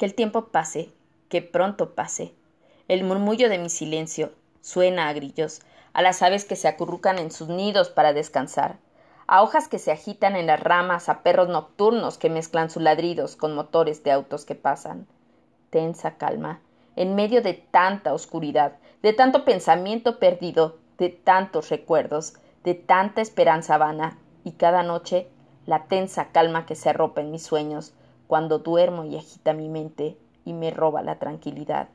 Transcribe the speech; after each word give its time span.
Que 0.00 0.06
el 0.06 0.14
tiempo 0.14 0.46
pase, 0.46 0.88
que 1.28 1.42
pronto 1.42 1.94
pase. 1.94 2.32
El 2.88 3.04
murmullo 3.04 3.50
de 3.50 3.58
mi 3.58 3.68
silencio 3.68 4.32
suena 4.62 5.10
a 5.10 5.12
grillos, 5.12 5.60
a 5.92 6.00
las 6.00 6.22
aves 6.22 6.46
que 6.46 6.56
se 6.56 6.68
acurrucan 6.68 7.18
en 7.18 7.30
sus 7.30 7.48
nidos 7.50 7.90
para 7.90 8.14
descansar, 8.14 8.78
a 9.26 9.42
hojas 9.42 9.68
que 9.68 9.78
se 9.78 9.92
agitan 9.92 10.36
en 10.36 10.46
las 10.46 10.58
ramas, 10.58 11.10
a 11.10 11.22
perros 11.22 11.50
nocturnos 11.50 12.16
que 12.16 12.30
mezclan 12.30 12.70
sus 12.70 12.82
ladridos 12.82 13.36
con 13.36 13.54
motores 13.54 14.02
de 14.02 14.10
autos 14.10 14.46
que 14.46 14.54
pasan. 14.54 15.06
Tensa 15.68 16.16
calma, 16.16 16.62
en 16.96 17.14
medio 17.14 17.42
de 17.42 17.52
tanta 17.52 18.14
oscuridad, 18.14 18.78
de 19.02 19.12
tanto 19.12 19.44
pensamiento 19.44 20.18
perdido, 20.18 20.78
de 20.96 21.10
tantos 21.10 21.68
recuerdos, 21.68 22.38
de 22.64 22.72
tanta 22.72 23.20
esperanza 23.20 23.76
vana, 23.76 24.16
y 24.44 24.52
cada 24.52 24.82
noche 24.82 25.28
la 25.66 25.84
tensa 25.88 26.32
calma 26.32 26.64
que 26.64 26.74
se 26.74 26.88
arropa 26.88 27.20
en 27.20 27.30
mis 27.30 27.42
sueños 27.42 27.92
cuando 28.30 28.60
duermo 28.60 29.04
y 29.04 29.16
agita 29.16 29.52
mi 29.54 29.68
mente 29.68 30.16
y 30.44 30.52
me 30.52 30.70
roba 30.70 31.02
la 31.02 31.18
tranquilidad. 31.18 31.88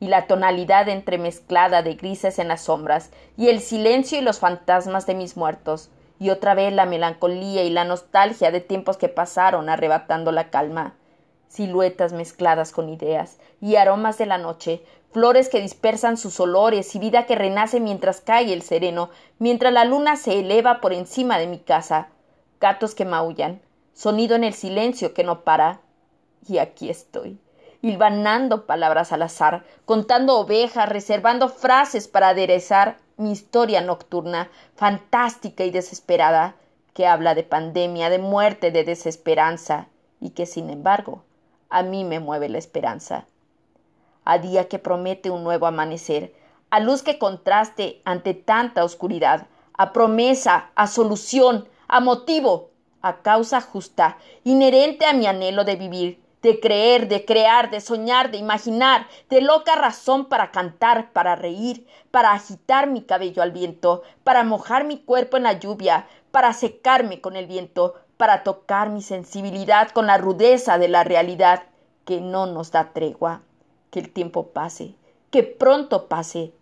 Y 0.00 0.06
la 0.06 0.26
tonalidad 0.26 0.88
entremezclada 0.88 1.82
de 1.82 1.92
grises 1.92 2.38
en 2.38 2.48
las 2.48 2.62
sombras, 2.62 3.10
y 3.36 3.48
el 3.48 3.60
silencio 3.60 4.18
y 4.18 4.22
los 4.22 4.38
fantasmas 4.38 5.06
de 5.06 5.14
mis 5.14 5.36
muertos, 5.36 5.90
y 6.18 6.30
otra 6.30 6.54
vez 6.54 6.72
la 6.72 6.86
melancolía 6.86 7.64
y 7.64 7.70
la 7.70 7.84
nostalgia 7.84 8.50
de 8.50 8.62
tiempos 8.62 8.96
que 8.96 9.10
pasaron 9.10 9.68
arrebatando 9.68 10.32
la 10.32 10.48
calma, 10.48 10.94
siluetas 11.48 12.14
mezcladas 12.14 12.72
con 12.72 12.88
ideas, 12.88 13.38
y 13.60 13.76
aromas 13.76 14.16
de 14.16 14.24
la 14.24 14.38
noche, 14.38 14.82
flores 15.12 15.50
que 15.50 15.60
dispersan 15.60 16.16
sus 16.16 16.40
olores 16.40 16.94
y 16.94 16.98
vida 16.98 17.26
que 17.26 17.34
renace 17.34 17.78
mientras 17.78 18.22
cae 18.22 18.54
el 18.54 18.62
sereno, 18.62 19.10
mientras 19.38 19.74
la 19.74 19.84
luna 19.84 20.16
se 20.16 20.40
eleva 20.40 20.80
por 20.80 20.94
encima 20.94 21.38
de 21.38 21.46
mi 21.46 21.58
casa, 21.58 22.08
gatos 22.58 22.94
que 22.94 23.04
maullan, 23.04 23.60
sonido 23.94 24.36
en 24.36 24.44
el 24.44 24.52
silencio 24.52 25.14
que 25.14 25.24
no 25.24 25.40
para, 25.40 25.80
y 26.46 26.58
aquí 26.58 26.90
estoy 26.90 27.38
hilvanando 27.84 28.64
palabras 28.64 29.12
al 29.12 29.20
azar, 29.20 29.62
contando 29.84 30.38
ovejas, 30.38 30.88
reservando 30.88 31.50
frases 31.50 32.08
para 32.08 32.30
aderezar 32.30 32.96
mi 33.18 33.30
historia 33.30 33.82
nocturna, 33.82 34.48
fantástica 34.74 35.64
y 35.64 35.70
desesperada, 35.70 36.56
que 36.94 37.06
habla 37.06 37.34
de 37.34 37.42
pandemia, 37.42 38.08
de 38.08 38.18
muerte, 38.18 38.70
de 38.70 38.84
desesperanza, 38.84 39.88
y 40.18 40.30
que, 40.30 40.46
sin 40.46 40.70
embargo, 40.70 41.24
a 41.68 41.82
mí 41.82 42.04
me 42.04 42.20
mueve 42.20 42.48
la 42.48 42.56
esperanza. 42.56 43.26
A 44.24 44.38
día 44.38 44.66
que 44.66 44.78
promete 44.78 45.28
un 45.28 45.44
nuevo 45.44 45.66
amanecer, 45.66 46.32
a 46.70 46.80
luz 46.80 47.02
que 47.02 47.18
contraste 47.18 48.00
ante 48.06 48.32
tanta 48.32 48.82
oscuridad, 48.82 49.46
a 49.76 49.92
promesa, 49.92 50.70
a 50.74 50.86
solución, 50.86 51.68
a 51.86 52.00
motivo, 52.00 52.70
a 53.04 53.18
causa 53.22 53.60
justa, 53.60 54.16
inherente 54.44 55.04
a 55.04 55.12
mi 55.12 55.26
anhelo 55.26 55.64
de 55.64 55.76
vivir, 55.76 56.24
de 56.40 56.58
creer, 56.58 57.06
de 57.06 57.26
crear, 57.26 57.70
de 57.70 57.82
soñar, 57.82 58.30
de 58.30 58.38
imaginar, 58.38 59.06
de 59.28 59.42
loca 59.42 59.74
razón 59.76 60.24
para 60.24 60.50
cantar, 60.50 61.12
para 61.12 61.36
reír, 61.36 61.86
para 62.10 62.32
agitar 62.32 62.86
mi 62.86 63.02
cabello 63.02 63.42
al 63.42 63.52
viento, 63.52 64.02
para 64.24 64.42
mojar 64.42 64.84
mi 64.84 64.98
cuerpo 64.98 65.36
en 65.36 65.42
la 65.42 65.58
lluvia, 65.58 66.06
para 66.30 66.54
secarme 66.54 67.20
con 67.20 67.36
el 67.36 67.46
viento, 67.46 67.94
para 68.16 68.42
tocar 68.42 68.88
mi 68.88 69.02
sensibilidad 69.02 69.90
con 69.90 70.06
la 70.06 70.16
rudeza 70.16 70.78
de 70.78 70.88
la 70.88 71.04
realidad 71.04 71.64
que 72.06 72.22
no 72.22 72.46
nos 72.46 72.72
da 72.72 72.92
tregua. 72.94 73.42
Que 73.90 74.00
el 74.00 74.12
tiempo 74.12 74.48
pase, 74.48 74.94
que 75.30 75.42
pronto 75.42 76.08
pase, 76.08 76.52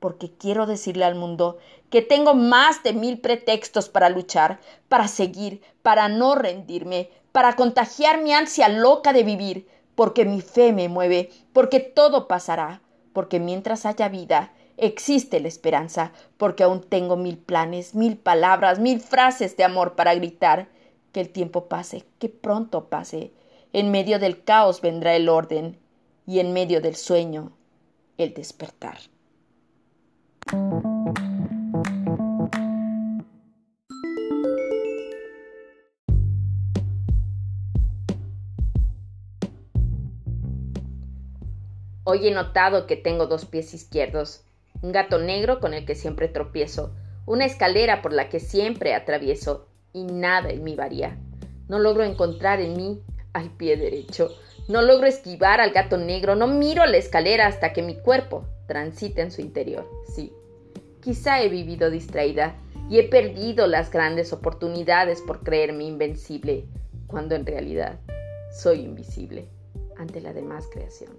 porque 0.00 0.32
quiero 0.32 0.66
decirle 0.66 1.04
al 1.04 1.14
mundo 1.14 1.58
que 1.90 2.02
tengo 2.02 2.34
más 2.34 2.82
de 2.82 2.92
mil 2.92 3.20
pretextos 3.20 3.88
para 3.88 4.08
luchar, 4.08 4.58
para 4.88 5.06
seguir, 5.06 5.62
para 5.82 6.08
no 6.08 6.34
rendirme, 6.34 7.10
para 7.32 7.54
contagiar 7.54 8.22
mi 8.22 8.32
ansia 8.32 8.68
loca 8.68 9.12
de 9.12 9.22
vivir, 9.22 9.68
porque 9.94 10.24
mi 10.24 10.40
fe 10.40 10.72
me 10.72 10.88
mueve, 10.88 11.30
porque 11.52 11.78
todo 11.78 12.26
pasará, 12.26 12.80
porque 13.12 13.38
mientras 13.38 13.86
haya 13.86 14.08
vida, 14.08 14.52
existe 14.78 15.40
la 15.40 15.48
esperanza, 15.48 16.12
porque 16.38 16.62
aún 16.62 16.80
tengo 16.80 17.16
mil 17.16 17.36
planes, 17.36 17.94
mil 17.94 18.16
palabras, 18.16 18.78
mil 18.78 19.00
frases 19.00 19.56
de 19.56 19.64
amor 19.64 19.94
para 19.94 20.14
gritar. 20.14 20.68
Que 21.12 21.20
el 21.20 21.30
tiempo 21.30 21.66
pase, 21.66 22.04
que 22.20 22.28
pronto 22.28 22.84
pase. 22.84 23.32
En 23.72 23.90
medio 23.90 24.20
del 24.20 24.44
caos 24.44 24.80
vendrá 24.80 25.16
el 25.16 25.28
orden 25.28 25.76
y 26.24 26.38
en 26.38 26.52
medio 26.52 26.80
del 26.80 26.94
sueño 26.94 27.50
el 28.16 28.32
despertar. 28.32 28.98
Hoy 42.04 42.26
he 42.26 42.30
notado 42.32 42.86
que 42.86 42.96
tengo 42.96 43.26
dos 43.26 43.44
pies 43.44 43.72
izquierdos, 43.72 44.42
un 44.82 44.90
gato 44.92 45.18
negro 45.18 45.60
con 45.60 45.74
el 45.74 45.86
que 45.86 45.94
siempre 45.94 46.28
tropiezo, 46.28 46.92
una 47.24 47.44
escalera 47.44 48.02
por 48.02 48.12
la 48.12 48.28
que 48.28 48.40
siempre 48.40 48.94
atravieso, 48.94 49.68
y 49.92 50.04
nada 50.04 50.50
en 50.50 50.64
mí 50.64 50.74
varía. 50.74 51.18
No 51.68 51.78
logro 51.78 52.02
encontrar 52.02 52.60
en 52.60 52.76
mí 52.76 53.00
al 53.32 53.50
pie 53.50 53.76
derecho, 53.76 54.30
no 54.68 54.82
logro 54.82 55.06
esquivar 55.06 55.60
al 55.60 55.70
gato 55.70 55.98
negro, 55.98 56.34
no 56.34 56.46
miro 56.46 56.84
la 56.86 56.96
escalera 56.96 57.46
hasta 57.46 57.72
que 57.72 57.82
mi 57.82 57.96
cuerpo 57.96 58.44
transita 58.66 59.22
en 59.22 59.30
su 59.30 59.40
interior. 59.40 59.88
Sí, 60.14 60.32
quizá 61.00 61.42
he 61.42 61.48
vivido 61.48 61.90
distraída 61.90 62.56
y 62.88 62.98
he 62.98 63.04
perdido 63.04 63.66
las 63.66 63.90
grandes 63.90 64.32
oportunidades 64.32 65.20
por 65.20 65.42
creerme 65.42 65.84
invencible, 65.84 66.66
cuando 67.06 67.34
en 67.34 67.46
realidad 67.46 67.98
soy 68.52 68.80
invisible 68.80 69.48
ante 69.96 70.20
la 70.20 70.32
demás 70.32 70.66
creación 70.72 71.12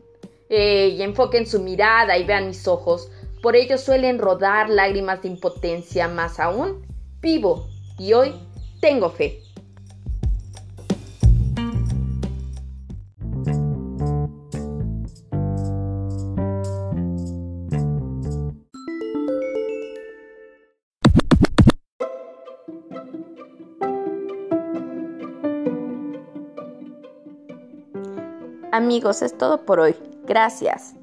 y 0.51 1.01
enfoquen 1.01 1.47
su 1.47 1.61
mirada 1.61 2.17
y 2.17 2.25
vean 2.25 2.47
mis 2.47 2.67
ojos. 2.67 3.09
Por 3.41 3.55
ello 3.55 3.77
suelen 3.77 4.19
rodar 4.19 4.69
lágrimas 4.69 5.21
de 5.21 5.29
impotencia, 5.29 6.07
más 6.07 6.39
aún 6.39 6.85
vivo 7.21 7.67
y 7.97 8.13
hoy 8.13 8.33
tengo 8.81 9.09
fe. 9.09 9.39
Amigos, 28.71 29.21
es 29.21 29.37
todo 29.37 29.65
por 29.65 29.79
hoy. 29.79 29.95
Gracias. 30.25 30.95